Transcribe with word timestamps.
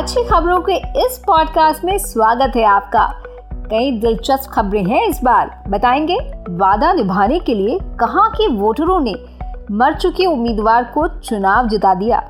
अच्छी 0.00 0.22
खबरों 0.24 0.60
के 0.60 1.06
इस 1.06 1.18
पॉडकास्ट 1.26 1.84
में 1.84 1.98
स्वागत 1.98 2.52
है 2.56 2.64
आपका। 2.64 3.06
कई 3.70 3.90
दिलचस्प 3.92 4.50
खबरें 4.50 4.84
हैं 4.84 5.06
इस 5.08 5.20
बार। 5.24 5.64
बताएँगे, 5.68 6.18
वादा 6.50 6.92
निभाने 6.92 7.38
के 7.38 7.54
लिए 7.54 7.78
कहाँ 8.00 8.30
के 8.30 8.46
वोटरों 8.48 9.00
ने 9.00 9.14
मर 9.70 9.94
चुके 9.94 10.26
उम्मीदवार 10.26 10.84
को 10.84 11.06
चुनाव 11.08 11.68
जिता 11.68 11.94
दिया? 11.94 12.20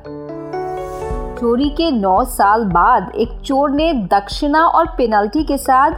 चोरी 1.39 1.69
के 1.69 1.91
नौ 1.91 2.23
साल 2.23 2.65
बाद 2.65 3.11
एक 3.15 3.39
चोर 3.45 3.69
ने 3.69 3.93
दक्षिणा 3.93 4.65
और 4.65 4.87
पेनल्टी 4.97 5.43
के 5.43 5.57
साथ 5.57 5.91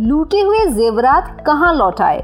लूटे 0.00 0.40
हुए 0.40 0.66
जेवरात 0.66 1.44
कहाँ 1.46 1.74
लौटाए 1.74 2.20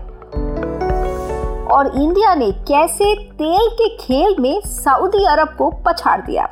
और 1.66 1.93
इंडिया 1.96 2.34
ने 2.34 2.50
कैसे 2.52 3.14
तेल 3.14 3.68
के 3.73 3.96
खेल 3.96 4.36
में 4.41 4.61
सऊदी 4.61 5.25
अरब 5.25 5.48
को 5.48 5.70
पछाड़ 5.86 6.20
दिया? 6.20 6.48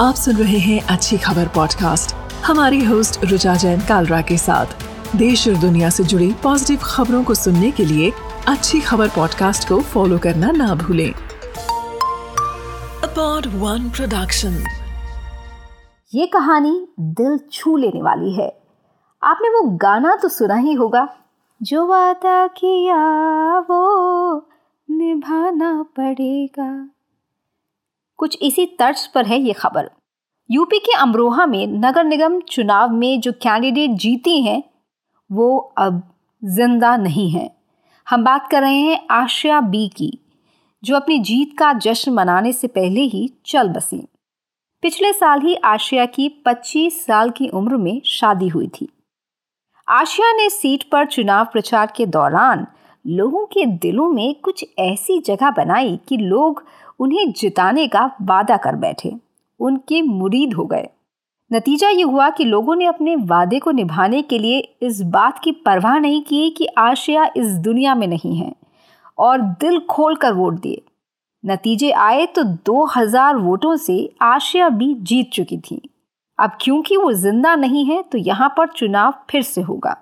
आप 0.00 0.14
सुन 0.14 0.36
रहे 0.36 0.58
हैं 0.58 0.80
अच्छी 0.80 1.18
खबर 1.18 1.48
पॉडकास्ट 1.48 2.14
हमारी 2.44 2.84
होस्ट 2.84 3.24
रुचा 3.24 3.54
जैन 3.54 3.80
कालरा 3.80 4.20
के 4.20 4.36
साथ। 4.38 4.66
देश 5.16 5.48
और 5.48 5.54
दुनिया 5.54 5.90
से 5.90 6.04
जुड़ी 6.04 6.34
पॉजिटिव 6.42 6.78
खबरों 6.82 7.24
को 7.24 7.34
सुनने 7.34 7.70
के 7.70 7.84
लिए 7.84 8.12
अच्छी 8.48 8.80
खबर 8.80 9.08
पॉडकास्ट 9.08 9.68
को 9.68 9.80
फॉलो 9.80 10.18
करना 10.18 10.50
ना 10.50 10.74
भूलें। 10.74 11.12
अपॉड 13.04 13.46
वन 13.46 13.90
प्रोडक्शन 13.90 14.64
ये 16.14 16.26
कहानी 16.26 16.88
दिल 17.00 17.40
छू 17.52 17.76
लेने 17.76 18.02
वाली 18.02 18.32
है। 18.32 18.62
आपने 19.22 19.48
वो 19.48 19.76
गाना 19.76 20.16
तो 20.16 20.28
सुना 20.28 20.54
ही 20.54 20.72
होगा। 20.72 21.08
जो 21.62 21.86
वादा 21.86 22.46
किया 22.46 23.04
वो 23.58 24.38
निभाना 24.90 25.82
पड़ेगा। 25.82 26.90
कुछ 28.22 28.38
इसी 28.42 28.66
तर्ज 28.66 29.06
पर 29.06 29.26
है 29.26 29.40
ये 29.40 29.52
खबर। 29.52 29.90
यूपी 30.50 30.78
के 30.78 30.92
अमरोहा 30.92 31.46
में 31.46 31.66
नगर 31.66 32.04
निगम 32.04 32.40
चुनाव 32.40 32.90
में 32.90 33.20
जो 33.20 33.32
कैंडिडेट 33.32 33.90
जीती 33.90 34.42
हैं, 34.42 34.62
वो 35.30 35.56
अब 35.78 36.02
ज़िंदा 36.44 36.96
नहीं 36.96 37.30
हैं। 37.30 37.50
हम 38.06 38.24
बात 38.24 38.48
कर 38.50 38.60
रहे 38.60 38.78
हैं 38.78 39.06
आशिया 39.10 39.60
बी 39.60 39.88
की, 39.88 40.18
जो 40.82 40.96
अपनी 40.96 41.18
जीत 41.18 41.58
का 41.58 41.72
जश्न 41.72 42.12
मनाने 42.12 42.52
से 42.52 42.68
पहले 42.68 43.00
ही 43.00 43.30
चल 43.46 43.68
बसी। 43.68 44.06
पिछले 44.82 45.12
साल 45.12 45.40
ही 45.40 45.54
आशिया 45.54 46.06
की 46.06 46.28
25 46.46 47.06
साल 47.06 47.30
की 47.30 47.48
उम्र 47.48 47.76
में 47.76 48.00
शादी 48.04 48.48
हुई 48.48 48.68
थी। 48.68 48.88
आशिया 49.88 50.32
ने 50.32 50.50
सीट 50.50 50.82
पर 50.82 51.06
चुनाव 51.06 51.44
प्रचार 51.44 51.92
के 51.96 52.06
दौरान 52.06 52.66
लोगों 53.04 53.44
के 53.46 53.66
दिलों 53.66 54.08
में 54.08 54.34
कुछ 54.34 54.64
ऐसी 54.78 55.18
जगह 55.18 55.50
बनाई 55.50 55.98
कि 56.08 56.16
लोग 56.16 56.64
उन्हें 57.00 57.32
जिताने 57.32 57.86
का 57.86 58.04
वादा 58.22 58.56
कर 58.56 58.76
बैठे। 58.76 59.12
उनके 59.60 60.02
मुरीद 60.02 60.54
हो 60.54 60.64
गए। 60.64 60.88
नतीजा 61.50 61.88
ये 61.88 62.02
हुआ 62.02 62.30
कि 62.30 62.44
लोगों 62.44 62.76
ने 62.76 62.86
अपने 62.86 63.16
वादे 63.16 63.58
को 63.58 63.70
निभाने 63.70 64.22
के 64.22 64.38
लिए 64.38 64.58
इस 64.82 65.00
बात 65.02 65.38
की 65.38 65.52
परवाह 65.52 65.98
नहीं 65.98 66.22
की 66.22 66.50
कि 66.50 66.66
आशिया 66.78 67.30
इस 67.36 67.48
दुनिया 67.58 67.94
में 67.94 68.06
नहीं 68.06 68.36
है 68.36 68.52
और 69.18 69.40
दिल 69.40 69.78
खोल 69.80 70.16
कर 70.16 70.32
वोट 70.32 70.60
दिए। 70.60 70.82
नतीजे 71.44 71.90
आए 71.90 72.26
तो 72.26 72.42
2000 72.44 73.36
वोटों 73.36 73.76
से 73.76 74.14
आशिया 74.22 74.68
भी 74.68 74.94
जीत 74.94 75.30
चुकी 75.30 75.58
थी। 75.58 75.80
अब 76.38 76.50
क्योंकि 76.60 76.96
वो 76.96 77.12
ज़िंदा 77.12 77.54
नहीं 77.54 77.84
है 77.84 78.02
तो 78.02 78.18
यहाँ 78.18 78.54
पर 78.56 78.68
चुनाव 78.68 79.14
फिर 79.30 79.42
से 79.42 79.60
होगा। 79.60 79.96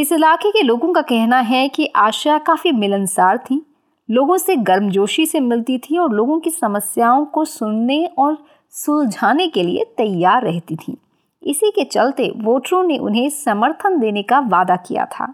इस 0.00 0.12
इलाके 0.12 0.50
के 0.50 0.62
लोगों 0.62 0.92
का 0.92 1.00
कहना 1.02 1.38
है 1.38 1.68
कि 1.68 1.86
आशिया 1.96 2.36
काफ़ी 2.38 2.70
मिलनसार 2.72 3.38
थी। 3.38 3.60
लोगों 4.08 4.36
से 4.36 4.54
गर्मजोशी 4.56 5.24
से 5.26 5.40
मिलती 5.40 5.78
थी 5.78 5.96
और 5.98 6.12
लोगों 6.12 6.38
की 6.40 6.50
समस्याओं 6.50 7.24
को 7.24 7.44
सुनने 7.44 8.04
और 8.18 8.36
सुलझाने 8.72 9.46
के 9.48 9.62
लिए 9.62 9.84
तैयार 9.96 10.42
रहती 10.42 10.76
थी। 10.76 10.96
इसी 11.42 11.70
के 11.70 11.84
चलते 11.84 12.30
वोटरों 12.36 12.82
ने 12.82 12.96
उन्हें 12.98 13.28
समर्थन 13.30 13.98
देने 13.98 14.22
का 14.22 14.38
वादा 14.40 14.76
किया 14.76 15.04
था। 15.04 15.26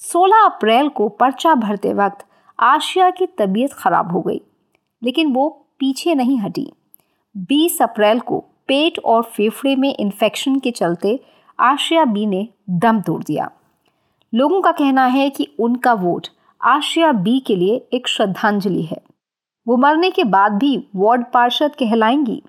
16 0.00 0.44
अप्रैल 0.44 0.88
को 0.88 1.08
पर्चा 1.08 1.54
भरते 1.54 1.92
वक्त 1.92 2.24
आशिया 2.58 3.08
की 3.10 3.26
तबीयत 3.38 3.72
खराब 3.72 4.12
हो 4.12 4.20
गई, 4.20 4.40
लेकिन 5.02 5.32
वो 5.32 5.48
पीछे 5.78 6.14
नहीं 6.14 6.38
हटी। 6.38 6.66
20 7.48 7.80
अप्रैल 7.82 8.20
को 8.20 8.38
पेट 8.68 8.98
और 9.04 9.22
फेफड़े 9.22 9.74
में 9.76 9.94
इन्फेक्शन 9.94 10.58
के 10.58 10.70
चलते 10.70 11.18
आशिया 11.58 12.04
बी 12.04 12.26
ने 12.26 12.46
दम 12.70 13.00
तोड़ 13.00 13.22
दिया। 13.24 13.50
लोगों 14.34 14.60
का 14.60 14.72
कहना 14.72 15.04
है 15.06 15.30
कि 15.30 15.48
उनका 15.60 15.92
वोट 15.92 16.26
आशिया 16.64 17.12
बी 17.12 17.40
के 17.40 17.56
लिए 17.56 17.88
एक 17.92 18.08
श्रद्धांजलि 18.08 18.82
है। 18.82 19.02
वो 19.68 19.76
मरने 19.76 20.10
के 20.10 20.24
बाद 20.24 20.52
भी 20.52 20.88
वार्ड 20.96 21.24
पार्षद 21.34 21.70
कहलाएँगी। 21.78 22.42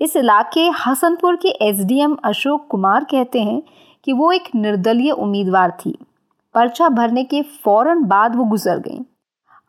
इस 0.00 0.16
इलाके 0.16 0.68
हसनपुर 0.68 1.36
के 1.36 1.48
एसडीएम 1.48 2.16
अशोक 2.24 2.66
कुमार 2.70 3.04
कहते 3.04 3.42
हैं 3.42 3.62
कि 4.04 4.12
वो 4.12 4.32
एक 4.32 4.42
निर्दलीय 4.54 5.10
उम्मीदवार 5.10 5.70
थी। 5.70 5.98
पर्चा 6.54 6.88
भरने 6.88 7.24
के 7.24 7.42
फ़ौरन 7.42 8.04
बाद 8.04 8.36
वो 8.36 8.44
गुजर 8.44 8.78
गई। 8.78 8.98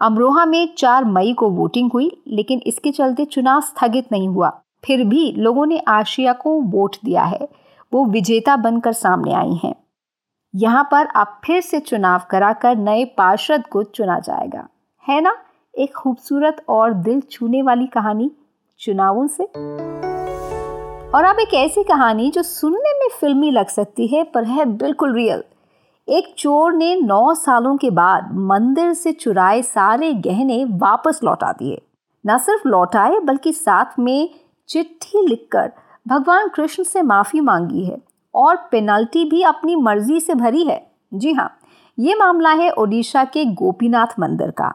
अमरोहा 0.02 0.46
में 0.46 0.76
चार 0.78 1.06
मई 1.06 1.34
को 1.34 1.50
वोटिंग 1.50 1.92
हुई, 1.92 2.22
लेकिन 2.28 2.62
इसके 2.66 2.92
चलते 2.92 3.26
चुनाव 3.26 3.62
स्थगित 3.62 4.12
नहीं 4.12 4.28
हुआ। 4.28 4.62
फिर 4.86 5.04
भी 5.06 5.32
लोगों 5.32 5.66
ने 5.66 5.80
आशिया 5.88 6.34
को 6.34 6.62
वोट 6.62 6.96
दिया 7.06 7.24
है। 7.24 7.50
वो 7.94 8.06
विजेता 8.06 8.56
बनकर 8.56 8.94
सामने 8.94 9.34
आई 9.34 9.60
हैं। 9.64 9.76
यहाँ 10.56 10.84
पर 10.92 11.06
आप 11.06 11.42
फिर 11.46 11.62
से 11.62 11.80
चुनाव 11.80 12.22
कराकर 12.32 12.76
नए 12.76 13.06
पार्षद 13.06 13.68
को 13.68 13.84
चुना 13.84 14.20
जाएगा। 14.20 14.68
है 15.08 15.22
ना? 15.22 15.38
एक 15.78 15.94
खूबसूरत 15.94 16.66
और 16.70 16.94
दिल 16.94 17.22
छूने 17.22 17.62
वाली 17.62 17.88
कहानी 17.88 18.32
चुनावों 18.80 19.28
से। 19.28 19.44
और 21.12 21.24
अब 21.24 21.40
एक 21.40 21.54
ऐसी 21.54 21.84
कहानी 21.84 22.32
जो 22.32 22.44
सुनने 22.44 23.00
में 23.00 23.08
फिल्मी 23.20 23.52
लग 23.52 23.68
सकती 23.68 24.08
है, 24.08 24.24
पर 24.24 24.44
है 24.44 24.66
बिल्कुल 24.66 25.16
रियल 25.16 25.44
एक 26.10 26.36
चोर 26.38 26.74
ने 26.74 26.96
नौ 26.96 27.34
सालों 27.34 27.78
के 27.78 27.90
बाद 27.90 28.30
मंदिर 28.34 28.94
से 28.94 29.12
चुराए 29.12 29.62
सारे 29.62 30.14
गहने 30.14 30.66
वापस 30.66 31.20
लौटा 31.24 31.52
दिए। 31.52 31.82
न 32.28 32.38
सिर्फ़ 32.38 32.68
लौटाए, 32.68 33.20
बल्कि 33.20 33.54
साथ 33.54 34.00
में 34.00 34.30
चिट्ठी 34.70 35.28
लिखकर 35.28 35.72
भगवान 36.08 36.48
कृष्ण 36.48 36.84
से 36.84 37.02
माफ़ी 37.02 37.40
मांगी 37.40 37.86
है। 37.86 38.09
और 38.34 38.56
पेनल्टी 38.72 39.24
भी 39.26 39.42
अपनी 39.44 39.76
मर्ज़ी 39.76 40.20
से 40.20 40.36
भरी 40.36 40.64
है। 40.66 40.82
जी 41.14 41.32
हाँ 41.34 41.52
ये 41.98 42.16
मामला 42.16 42.52
है 42.52 42.70
ओडिशा 42.72 43.24
के 43.24 43.46
गोपीनाथ 43.46 44.20
मंदिर 44.20 44.52
का, 44.52 44.74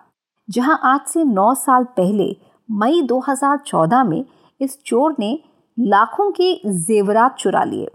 जहाँ 0.49 0.79
आज 0.85 1.01
से 1.09 1.25
नौ 1.25 1.53
साल 1.55 1.85
पहले, 1.97 2.37
मई 2.69 3.03
2014 3.03 4.05
में 4.05 4.25
इस 4.61 4.79
चोर 4.87 5.15
ने 5.19 5.39
लाखों 5.77 6.31
के 6.31 6.55
जेवरात 6.79 7.37
चुरा 7.37 7.63
लिए। 7.65 7.89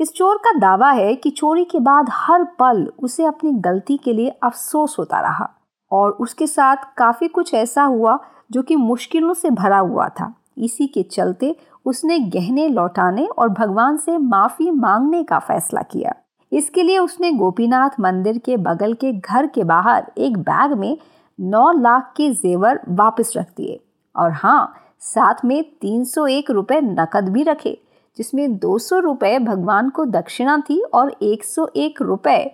इस 0.00 0.12
चोर 0.12 0.36
का 0.36 0.52
दावा 0.58 0.90
है 0.90 1.14
कि 1.14 1.30
चोरी 1.30 1.64
के 1.64 1.80
बाद 1.80 2.06
हर 2.10 2.44
पल 2.58 2.86
उसे 2.98 3.24
अपनी 3.24 3.52
गलती 3.60 3.96
के 3.96 4.12
लिए 4.12 4.28
अफसोस 4.42 4.96
होता 4.98 5.20
रहा 5.20 5.48
और 5.92 6.12
उसके 6.12 6.46
साथ 6.46 6.76
काफ़ी 6.96 7.28
कुछ 7.28 7.54
ऐसा 7.54 7.82
हुआ 7.82 8.18
जो 8.50 8.62
कि 8.62 8.76
मुश्किलों 8.76 9.34
से 9.34 9.50
भरा 9.50 9.78
हुआ 9.78 10.08
था। 10.10 10.32
इसी 10.58 10.86
के 10.86 11.02
चलते 11.02 11.54
उसने 11.86 12.18
गहने 12.18 12.68
लौटाने 12.68 13.26
और 13.28 13.48
भगवान 13.48 13.96
से 13.96 14.16
माफ़ी 14.18 14.70
मांगने 14.70 15.22
का 15.24 15.38
फैसला 15.38 15.82
किया। 15.82 16.14
इसके 16.52 16.82
लिए 16.82 16.98
उसने 16.98 17.32
गोपीनाथ 17.32 18.00
मंदिर 18.00 18.38
के 18.38 18.56
बगल 18.56 18.94
के 18.94 19.12
घर 19.12 19.46
के 19.46 19.64
बाहर 19.64 20.10
एक 20.18 20.36
बैग 20.38 20.72
में 20.72 20.96
नौ 21.38 21.70
लाख 21.72 22.12
के 22.16 22.30
जेवर 22.32 22.80
वापस 22.88 23.32
रख 23.36 23.46
दिए 23.56 23.80
और 24.14 24.32
हाँ 24.32 24.74
साथ 25.00 25.44
में 25.44 25.62
तीन 25.80 26.04
सौ 26.04 26.26
एक 26.26 26.50
रुपये 26.50 26.80
नकद 26.80 27.28
भी 27.28 27.42
रखे, 27.42 27.78
जिसमें 28.16 28.56
दो 28.58 28.76
सौ 28.78 28.98
रुपये 28.98 29.38
भगवान 29.38 29.88
को 29.90 30.04
दक्षिणा 30.06 30.56
थी 30.60 30.80
और 30.94 31.14
एक 31.22 31.44
सौ 31.44 31.66
एक 31.76 32.02
रुपये 32.02 32.44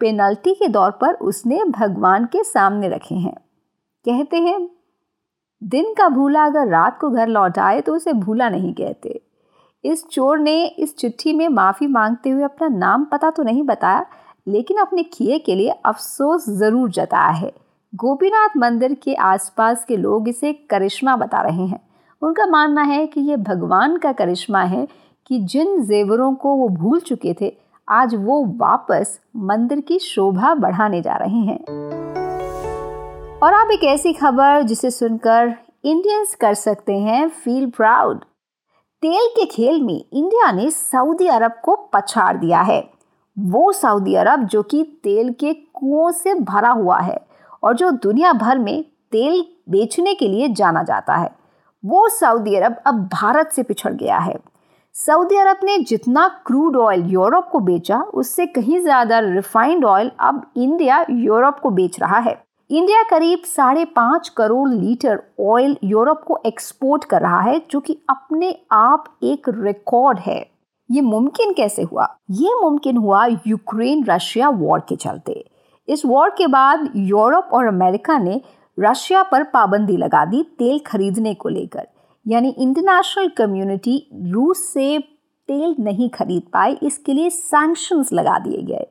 पेनल्टी 0.00 0.54
के 0.54 0.68
दौर 0.68 0.90
पर 0.90 1.14
उसने 1.22 1.62
भगवान 1.68 2.24
के 2.24 2.42
सामने 2.44 2.88
रखे 2.88 3.14
हैं। 3.14 3.34
कहते 4.06 4.36
हैं 4.36 4.58
दिन 5.62 5.92
का 5.94 6.08
भूला 6.08 6.44
अगर 6.44 6.66
रात 6.66 6.98
को 7.00 7.10
घर 7.10 7.28
लौट 7.28 7.58
आए 7.58 7.80
तो 7.80 7.94
उसे 7.94 8.12
भूला 8.12 8.48
नहीं 8.48 8.72
कहते। 8.74 9.20
इस 9.84 10.04
चोर 10.06 10.38
ने 10.38 10.64
इस 10.64 10.96
चिट्ठी 10.96 11.32
में 11.32 11.48
माफ़ी 11.48 11.86
मांगते 11.86 12.30
हुए 12.30 12.42
अपना 12.42 12.68
नाम 12.68 13.04
पता 13.04 13.30
तो 13.30 13.42
नहीं 13.42 13.62
बताया, 13.62 14.04
लेकिन 14.46 14.78
अपने 14.78 15.02
किए 15.02 15.38
के 15.38 15.54
लिए 15.54 15.74
अफसोस 15.86 16.48
ज़रूर 16.50 16.90
जताया 16.90 17.30
है। 17.30 17.52
गोपीनाथ 17.92 18.56
मंदिर 18.56 18.94
के 18.94 19.14
आसपास 19.14 19.84
के 19.84 19.96
लोग 19.96 20.28
इसे 20.28 20.52
करिश्मा 20.70 21.16
बता 21.16 21.42
रहे 21.42 21.66
हैं। 21.66 21.80
उनका 22.22 22.46
मानना 22.46 22.82
है 22.82 23.06
कि 23.06 23.20
ये 23.20 23.36
भगवान 23.38 23.96
का 23.96 24.12
करिश्मा 24.12 24.62
है 24.62 24.86
कि 25.26 25.38
जिन 25.42 25.80
जेवरों 25.84 26.34
को 26.34 26.54
वो 26.56 26.68
भूल 26.70 27.00
चुके 27.00 27.34
थे, 27.40 27.52
आज 27.88 28.14
वो 28.14 28.44
वापस 28.58 29.18
मंदिर 29.36 29.80
की 29.80 29.98
शोभा 29.98 30.54
बढ़ाने 30.54 31.02
जा 31.02 31.16
रहे 31.16 31.40
हैं। 31.42 32.07
और 33.42 33.54
आप 33.54 33.68
एक 33.72 33.82
ऐसी 33.84 34.12
खबर 34.12 34.62
जिसे 34.62 34.90
सुनकर 34.90 35.52
इंडियंस 35.84 36.34
कर 36.34 36.54
सकते 36.54 36.92
हैं 36.92 37.28
फील 37.34 37.66
प्राउड 37.70 38.24
तेल 39.02 39.28
के 39.28 39.44
खेल 39.46 39.80
में 39.82 39.94
इंडिया 39.94 40.50
ने 40.52 40.70
सऊदी 40.70 41.26
अरब 41.26 41.60
को 41.64 41.76
पछाड़ 41.94 42.36
दिया 42.36 42.60
है। 42.60 42.80
वो 43.36 43.70
सऊदी 43.72 44.14
अरब 44.14 44.44
जो 44.44 44.62
कि 44.62 44.82
तेल 45.04 45.32
के 45.40 45.52
कुओं 45.52 46.10
से 46.12 46.34
भरा 46.34 46.70
हुआ 46.70 46.98
है 46.98 47.18
और 47.62 47.76
जो 47.76 47.90
दुनिया 48.00 48.32
भर 48.32 48.58
में 48.58 48.82
तेल 49.12 49.44
बेचने 49.70 50.14
के 50.14 50.28
लिए 50.28 50.48
जाना 50.48 50.82
जाता 50.82 51.16
है, 51.16 51.30
वो 51.84 52.08
सऊदी 52.10 52.56
अरब 52.56 52.82
अब 52.86 53.08
भारत 53.12 53.52
से 53.52 53.62
पिछड़ 53.62 53.92
गया 53.92 54.18
है। 54.18 54.38
सऊदी 54.94 55.36
अरब 55.36 55.60
ने 55.64 55.78
जितना 55.84 56.28
क्रूड 56.46 56.76
ऑयल 56.78 57.06
यूरोप 57.06 57.48
को 57.52 57.60
बेचा, 57.60 58.00
उससे 58.02 58.46
कहीं 58.48 58.80
ज़्यादा 58.80 59.18
रिफाइंड 59.20 59.84
ऑयल 59.84 60.10
अब 60.20 60.44
इंडिया 60.56 61.04
यूरोप 61.10 61.58
को 61.58 61.70
बेच 61.70 62.00
रहा 62.00 62.18
है। 62.18 62.47
इंडिया 62.70 63.02
करीब 63.02 63.42
साढ़े 63.46 63.84
पाँच 63.84 64.28
करोड़ 64.28 64.68
लीटर 64.68 65.20
ऑयल 65.40 65.76
यूरोप 65.84 66.22
को 66.22 66.38
एक्सपोर्ट 66.46 67.04
कर 67.04 67.20
रहा 67.20 67.40
है, 67.40 67.60
जो 67.70 67.80
कि 67.80 67.96
अपने 68.10 68.54
आप 68.72 69.04
एक 69.22 69.48
रिकॉर्ड 69.48 70.18
है। 70.18 70.38
ये 70.90 71.00
मुमकिन 71.00 71.52
कैसे 71.52 71.82
हुआ? 71.82 72.06
ये 72.30 72.54
मुमकिन 72.60 72.96
हुआ 72.96 73.24
यूक्रेन 73.26 74.04
रशिया 74.04 74.48
वॉर 74.48 74.80
के 74.80 74.96
चलते। 74.96 75.44
इस 75.88 76.04
वॉर 76.06 76.30
के 76.30 76.46
बाद 76.46 76.92
यूरोप 76.96 77.48
और 77.52 77.66
अमेरिका 77.66 78.18
ने 78.18 78.40
रशिया 78.78 79.22
पर 79.22 79.42
पाबंदी 79.44 79.96
लगा 79.96 80.24
दी 80.24 80.42
तेल 80.58 80.78
खरीदने 80.86 81.34
को 81.34 81.48
लेकर। 81.48 81.86
यानी 82.26 82.54
इंटरनेशनल 82.58 83.28
कम्युनिटी 83.28 83.98
रूस 84.14 84.66
से 84.72 84.98
तेल 84.98 85.74
नहीं 85.80 86.10
खरीद 86.10 86.42
पाई, 86.52 86.78
इसके 86.82 87.12
लिए 87.12 87.30
सैंक्शंस 87.30 88.12
लगा 88.12 88.38
दिए 88.38 88.62
गए। 88.62 88.86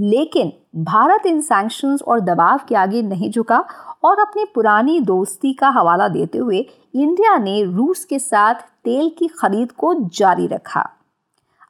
लेकिन 0.00 0.52
भारत 0.84 1.26
इन 1.26 1.40
सैंक्शंस 1.40 2.02
और 2.02 2.20
दबाव 2.20 2.60
के 2.68 2.74
आगे 2.74 3.02
नहीं 3.02 3.30
झुका 3.30 3.64
और 4.04 4.18
अपनी 4.18 4.44
पुरानी 4.44 5.00
दोस्ती 5.00 5.52
का 5.52 5.68
हवाला 5.68 6.08
देते 6.08 6.38
हुए 6.38 6.58
इंडिया 6.94 7.36
ने 7.38 7.62
रूस 7.64 8.04
के 8.04 8.18
साथ 8.18 8.54
तेल 8.84 9.10
की 9.18 9.28
खरीद 9.28 9.72
को 9.72 9.94
जारी 9.94 10.46
रखा। 10.46 10.88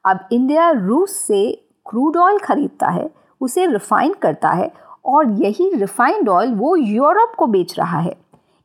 अब 0.05 0.29
इंडिया 0.33 0.71
रूस 0.71 1.17
से 1.17 1.69
क्रूड 1.87 2.17
ऑयल 2.17 2.39
खरीदता 2.39 2.89
है, 2.89 3.11
उसे 3.41 3.67
रिफाइन 3.67 4.13
करता 4.13 4.51
है 4.51 4.73
और 5.05 5.31
यही 5.31 5.71
रिफाइंड 5.75 6.29
ऑयल 6.29 6.55
वो 6.55 6.77
यूरोप 6.77 7.35
को 7.39 7.47
बेच 7.47 7.79
रहा 7.79 7.99
है। 7.99 8.17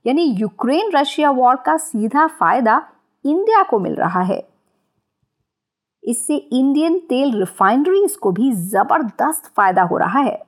यानी 0.05 0.23
यूक्रेन 0.23 0.91
रशिया 0.95 1.31
वॉर 1.31 1.55
का 1.55 1.77
सीधा 1.77 2.27
फ़ायदा 2.27 2.81
इंडिया 3.25 3.63
को 3.63 3.79
मिल 3.79 3.95
रहा 3.95 4.21
है। 4.21 4.56
इससे 6.07 6.35
इंडियन 6.35 6.97
तेल 6.99 7.37
रिफाइनरीज 7.39 8.15
को 8.15 8.31
भी 8.31 8.51
ज़बरदस्त 8.51 9.51
फ़ायदा 9.57 9.83
हो 9.83 9.97
रहा 9.97 10.19
है। 10.19 10.45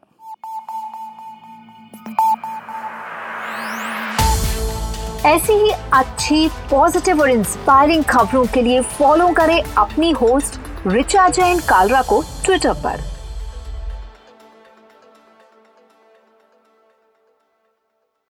ऐसी 5.25 5.53
ही 5.53 5.69
अच्छी 5.93 6.47
पॉजिटिव 6.71 7.21
और 7.21 7.29
इंस्पायरिंग 7.29 8.03
खबरों 8.03 8.45
के 8.45 8.61
लिए 8.61 8.81
फॉलो 8.91 9.27
करें 9.33 9.61
अपनी 9.61 10.11
होस्ट 10.11 10.59
रिचा 10.87 11.27
जैन 11.29 11.59
कालरा 11.59 12.01
को 12.01 12.21
ट्विटर 12.45 12.73
पर। 12.83 13.01